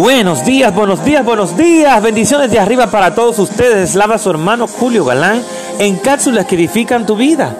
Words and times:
Buenos 0.00 0.46
días, 0.46 0.74
buenos 0.74 1.04
días, 1.04 1.22
buenos 1.22 1.58
días. 1.58 2.02
Bendiciones 2.02 2.50
de 2.50 2.58
arriba 2.58 2.86
para 2.86 3.14
todos 3.14 3.38
ustedes. 3.38 3.94
Lava 3.94 4.16
su 4.16 4.30
hermano 4.30 4.66
Julio 4.66 5.04
Galán 5.04 5.42
en 5.78 5.98
cápsulas 5.98 6.46
que 6.46 6.54
edifican 6.54 7.04
tu 7.04 7.16
vida. 7.16 7.54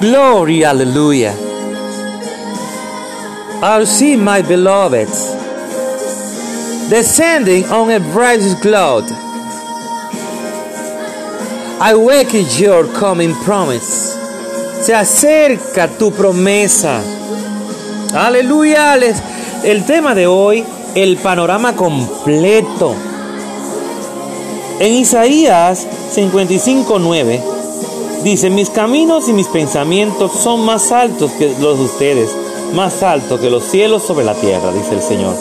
Gloria, 0.00 0.70
aleluya. 0.70 1.32
I'll 3.62 3.86
see 3.86 4.16
my 4.16 4.42
beloved 4.42 5.06
descending 6.90 7.64
on 7.70 7.92
a 7.92 8.00
bright 8.00 8.42
cloud. 8.60 9.04
I 11.80 11.94
wake 11.94 12.34
your 12.58 12.88
coming 12.92 13.36
promise. 13.44 14.18
Se 14.82 14.92
acerca 14.92 15.86
tu 15.96 16.10
promesa. 16.10 17.00
Aleluya. 18.12 18.96
El 19.62 19.84
tema 19.84 20.12
de 20.12 20.26
hoy, 20.26 20.64
el 20.96 21.18
panorama 21.18 21.76
completo. 21.76 22.94
En 24.80 24.94
Isaías 24.94 25.86
55:9 26.14 27.42
dice, 28.24 28.48
mis 28.48 28.70
caminos 28.70 29.28
y 29.28 29.34
mis 29.34 29.46
pensamientos 29.46 30.32
son 30.32 30.64
más 30.64 30.92
altos 30.92 31.32
que 31.32 31.54
los 31.60 31.78
de 31.78 31.84
ustedes, 31.84 32.30
más 32.72 33.02
altos 33.02 33.40
que 33.40 33.50
los 33.50 33.64
cielos 33.64 34.04
sobre 34.04 34.24
la 34.24 34.34
tierra, 34.34 34.72
dice 34.72 34.94
el 34.94 35.02
Señor. 35.02 35.36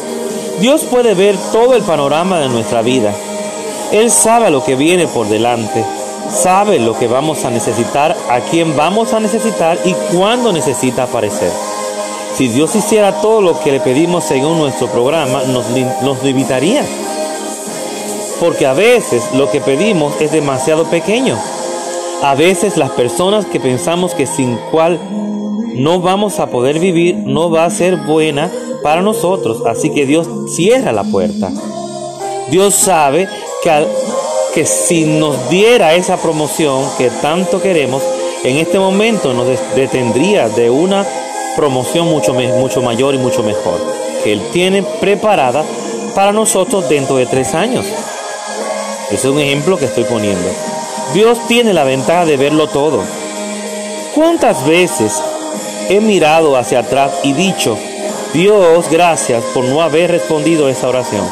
Dios 0.60 0.82
puede 0.84 1.14
ver 1.14 1.38
todo 1.54 1.74
el 1.74 1.84
panorama 1.84 2.40
de 2.40 2.50
nuestra 2.50 2.82
vida. 2.82 3.14
Él 3.94 4.12
sabe 4.12 4.52
lo 4.52 4.62
que 4.62 4.76
viene 4.76 5.08
por 5.08 5.30
delante, 5.30 5.86
sabe 6.30 6.80
lo 6.80 7.00
que 7.00 7.08
vamos 7.08 7.46
a 7.46 7.50
necesitar, 7.50 8.16
a 8.30 8.42
quién 8.42 8.76
vamos 8.76 9.14
a 9.14 9.22
necesitar 9.22 9.80
y 9.86 9.94
cuándo 10.14 10.52
necesita 10.52 11.04
aparecer. 11.04 11.52
Si 12.36 12.50
Dios 12.50 12.76
hiciera 12.76 13.22
todo 13.22 13.42
lo 13.42 13.58
que 13.62 13.72
le 13.72 13.80
pedimos 13.80 14.26
según 14.26 14.58
nuestro 14.58 14.88
programa, 14.88 15.44
nos, 15.44 15.66
nos 16.04 16.22
limitaría. 16.22 16.84
Porque 18.42 18.66
a 18.66 18.74
veces 18.74 19.24
lo 19.34 19.50
que 19.50 19.62
pedimos 19.62 20.14
es 20.20 20.34
demasiado 20.34 20.84
pequeño. 20.84 21.38
A 22.22 22.36
veces 22.36 22.76
las 22.76 22.92
personas 22.92 23.46
que 23.46 23.62
pensamos 23.62 24.14
que 24.14 24.28
sin 24.28 24.58
cual 24.70 25.00
no 25.76 26.02
vamos 26.02 26.40
a 26.40 26.48
poder 26.48 26.80
vivir 26.80 27.16
no 27.16 27.50
va 27.50 27.64
a 27.64 27.70
ser 27.70 27.96
buena 27.96 28.52
para 28.84 29.02
nosotros. 29.02 29.66
Así 29.66 29.92
que 29.92 30.06
Dios 30.06 30.28
cierra 30.54 30.92
la 30.92 31.06
puerta. 31.06 31.54
Dios 32.50 32.76
sabe 32.76 33.30
que, 33.64 33.88
que 34.54 34.66
si 34.66 35.06
nos 35.06 35.50
diera 35.50 35.96
esa 35.96 36.18
promoción 36.18 36.84
que 36.98 37.10
tanto 37.10 37.62
queremos, 37.62 38.04
en 38.44 38.58
este 38.58 38.78
momento 38.78 39.34
nos 39.34 39.48
detendría 39.74 40.50
de 40.50 40.70
una 40.70 41.06
promoción 41.56 42.08
mucho, 42.08 42.34
mucho 42.34 42.82
mayor 42.82 43.16
y 43.16 43.18
mucho 43.18 43.44
mejor, 43.44 43.80
que 44.24 44.34
Él 44.34 44.42
tiene 44.52 44.84
preparada 44.84 45.64
para 46.14 46.32
nosotros 46.32 46.88
dentro 46.90 47.18
de 47.18 47.26
tres 47.26 47.54
años. 47.54 47.86
Ese 49.08 49.16
es 49.16 49.26
un 49.26 49.40
ejemplo 49.40 49.78
que 49.78 49.86
estoy 49.86 50.04
poniendo. 50.04 50.50
Dios 51.14 51.38
tiene 51.48 51.74
la 51.74 51.84
ventaja 51.84 52.26
de 52.26 52.38
verlo 52.38 52.68
todo. 52.68 53.04
¿Cuántas 54.16 54.66
veces 54.66 55.22
he 55.90 56.00
mirado 56.00 56.58
hacia 56.58 56.80
atrás 56.80 57.12
y 57.24 57.34
dicho, 57.34 57.78
Dios, 58.34 58.90
gracias 58.90 59.44
por 59.54 59.66
no 59.66 59.82
haber 59.82 60.12
respondido 60.12 60.68
a 60.68 60.72
esa 60.72 60.88
oración? 60.88 61.26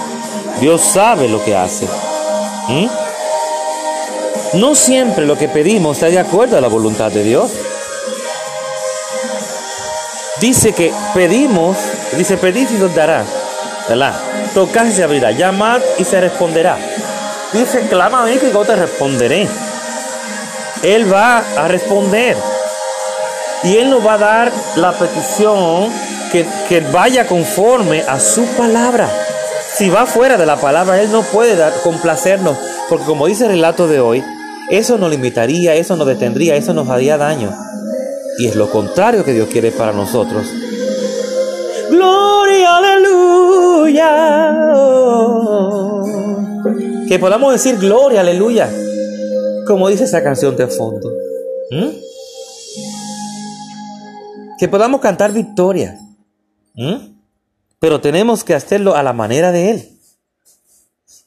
Dios 0.61 0.81
sabe 0.81 1.27
lo 1.27 1.43
que 1.43 1.55
hace. 1.55 1.87
¿Mm? 2.67 2.87
No 4.53 4.75
siempre 4.75 5.25
lo 5.25 5.37
que 5.37 5.47
pedimos 5.47 5.97
está 5.97 6.07
de 6.07 6.19
acuerdo 6.19 6.57
a 6.57 6.61
la 6.61 6.67
voluntad 6.67 7.11
de 7.11 7.23
Dios 7.23 7.51
dice 10.43 10.73
que 10.73 10.91
pedimos, 11.13 11.77
dice 12.17 12.35
pedid 12.35 12.69
y 12.69 12.73
nos 12.73 12.93
dará, 12.93 13.23
¿verdad? 13.87 14.13
Tocad 14.53 14.85
y 14.87 14.91
se 14.91 15.01
abrirá, 15.01 15.31
llamad 15.31 15.79
y 15.97 16.03
se 16.03 16.19
responderá. 16.19 16.77
Dice, 17.53 17.87
clama 17.87 18.23
a 18.23 18.25
mí 18.25 18.35
que 18.35 18.51
yo 18.51 18.65
te 18.65 18.75
responderé. 18.75 19.47
Él 20.83 21.11
va 21.11 21.37
a 21.37 21.69
responder. 21.69 22.35
Y 23.63 23.77
Él 23.77 23.89
nos 23.89 24.05
va 24.05 24.15
a 24.15 24.17
dar 24.17 24.51
la 24.75 24.91
petición 24.91 25.89
que, 26.33 26.45
que 26.67 26.81
vaya 26.81 27.25
conforme 27.25 28.01
a 28.01 28.19
su 28.19 28.43
palabra. 28.57 29.09
Si 29.73 29.89
va 29.89 30.05
fuera 30.05 30.35
de 30.35 30.45
la 30.45 30.57
palabra, 30.57 31.01
Él 31.01 31.09
no 31.09 31.21
puede 31.21 31.55
dar, 31.55 31.71
complacernos. 31.83 32.57
Porque 32.89 33.05
como 33.05 33.27
dice 33.27 33.45
el 33.45 33.51
relato 33.51 33.87
de 33.87 34.01
hoy, 34.01 34.21
eso 34.69 34.97
nos 34.97 35.09
limitaría, 35.09 35.73
eso 35.75 35.95
nos 35.95 36.05
detendría, 36.05 36.57
eso 36.57 36.73
nos 36.73 36.89
haría 36.89 37.17
daño. 37.17 37.55
Y 38.37 38.47
es 38.47 38.55
lo 38.55 38.69
contrario 38.69 39.23
que 39.23 39.33
Dios 39.33 39.47
quiere 39.49 39.71
para 39.71 39.91
nosotros. 39.93 40.47
Gloria, 41.89 42.77
aleluya. 42.77 44.09
Que 47.07 47.19
podamos 47.19 47.53
decir 47.53 47.77
gloria, 47.77 48.21
aleluya. 48.21 48.71
Como 49.67 49.87
dice 49.89 50.05
esa 50.05 50.23
canción 50.23 50.55
de 50.55 50.67
fondo. 50.67 51.11
¿Mm? 51.69 51.89
Que 54.57 54.67
podamos 54.67 54.99
cantar 54.99 55.31
victoria. 55.31 55.99
¿Mm? 56.73 57.13
Pero 57.79 58.01
tenemos 58.01 58.43
que 58.43 58.55
hacerlo 58.55 58.95
a 58.95 59.03
la 59.03 59.13
manera 59.13 59.51
de 59.51 59.69
Él. 59.71 59.89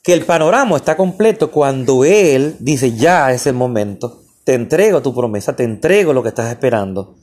Que 0.03 0.13
el 0.13 0.25
panorama 0.25 0.77
está 0.77 0.97
completo 0.97 1.53
cuando 1.53 2.05
Él 2.05 2.57
dice 2.59 2.97
ya 2.97 3.33
es 3.33 3.47
el 3.47 3.55
momento 3.55 4.26
te 4.47 4.55
entrego 4.55 5.03
tu 5.03 5.13
promesa, 5.13 5.57
te 5.57 5.65
entrego 5.65 6.13
lo 6.13 6.23
que 6.23 6.29
estás 6.29 6.51
esperando. 6.51 7.17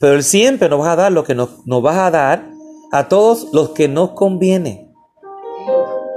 Pero 0.00 0.14
Él 0.14 0.24
siempre 0.24 0.68
nos 0.68 0.80
va 0.80 0.90
a 0.90 0.96
dar 0.96 1.12
lo 1.12 1.22
que 1.22 1.36
nos, 1.36 1.64
nos 1.66 1.84
va 1.84 2.04
a 2.04 2.10
dar 2.10 2.50
a 2.90 3.08
todos 3.08 3.46
los 3.52 3.70
que 3.70 3.86
nos 3.86 4.10
conviene. 4.10 4.92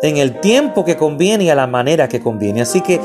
En 0.01 0.17
el 0.17 0.39
tiempo 0.39 0.83
que 0.83 0.97
conviene 0.97 1.43
y 1.43 1.49
a 1.51 1.55
la 1.55 1.67
manera 1.67 2.09
que 2.09 2.21
conviene. 2.21 2.63
Así 2.63 2.81
que 2.81 2.99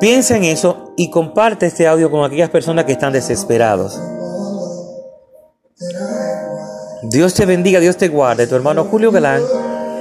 piensa 0.00 0.36
en 0.36 0.42
eso 0.42 0.92
y 0.96 1.10
comparte 1.10 1.66
este 1.66 1.86
audio 1.86 2.10
con 2.10 2.24
aquellas 2.24 2.50
personas 2.50 2.86
que 2.86 2.92
están 2.92 3.12
desesperados. 3.12 3.96
Dios 7.02 7.34
te 7.34 7.46
bendiga, 7.46 7.78
Dios 7.78 7.96
te 7.96 8.08
guarde. 8.08 8.48
Tu 8.48 8.56
hermano 8.56 8.82
Julio 8.82 9.12
Galán 9.12 9.42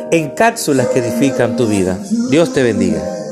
en 0.10 0.32
cápsulas 0.32 0.88
que 0.88 1.00
edifican 1.00 1.56
tu 1.56 1.68
vida. 1.68 2.00
Dios 2.32 2.52
te 2.52 2.64
bendiga. 2.64 3.23